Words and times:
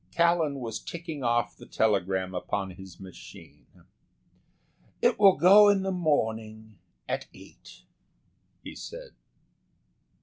Callan 0.09 0.55
was 0.59 0.79
ticking 0.79 1.23
off 1.23 1.55
the 1.55 1.67
telegram 1.67 2.33
upon 2.33 2.71
his 2.71 2.99
machine. 2.99 3.67
"It 4.99 5.19
will 5.19 5.37
go 5.37 5.69
in 5.69 5.83
the 5.83 5.91
morning 5.91 6.79
at 7.07 7.27
eight," 7.35 7.83
he 8.63 8.73
said. 8.73 9.11